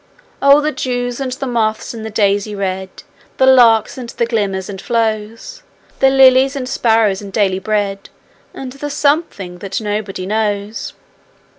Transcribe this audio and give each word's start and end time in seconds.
Oh, 0.41 0.61
the 0.61 0.71
dews 0.71 1.19
and 1.19 1.31
the 1.33 1.45
moths 1.45 1.93
and 1.93 2.03
the 2.03 2.09
daisy 2.09 2.55
red, 2.55 2.89
The 3.37 3.45
larks 3.45 3.99
and 3.99 4.09
the 4.09 4.25
glimmers 4.25 4.67
and 4.67 4.81
flows! 4.81 5.61
The 5.99 6.09
lilies 6.09 6.55
and 6.55 6.67
sparrows 6.67 7.21
and 7.21 7.31
daily 7.31 7.59
bread, 7.59 8.09
And 8.51 8.71
the 8.71 8.89
something 8.89 9.59
that 9.59 9.79
nobody 9.79 10.25
knows! 10.25 10.93